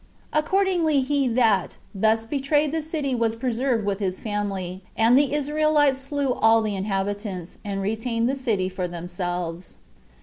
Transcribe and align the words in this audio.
Accordingly, 0.33 1.01
he 1.01 1.27
that, 1.27 1.77
thus 1.93 2.25
betrayed 2.25 2.71
the 2.71 2.81
city 2.81 3.13
was 3.13 3.35
preserved 3.35 3.85
with 3.85 3.99
his 3.99 4.19
family; 4.19 4.83
and 4.97 5.15
the 5.15 5.31
Israelites 5.35 5.99
slew 5.99 6.33
all 6.33 6.63
the 6.63 6.75
inhabitants, 6.75 7.59
and 7.63 7.83
retained 7.83 8.27
the 8.27 8.35
city 8.35 8.67
for 8.67 8.87
themselves. 8.87 9.77